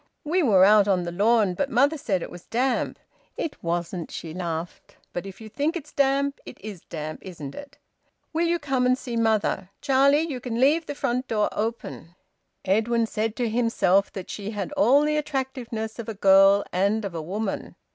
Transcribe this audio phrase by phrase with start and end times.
[0.23, 2.97] "We were out on the lawn, but mother said it was damp.
[3.37, 4.97] It wasn't," she laughed.
[5.13, 7.77] "But if you think it's damp, it is damp, isn't it?
[8.33, 9.69] Will you come and see mother?
[9.79, 12.15] Charlie, you can leave the front door open."
[12.65, 17.13] Edwin said to himself that she had all the attractiveness of a girl and of
[17.13, 17.75] a woman.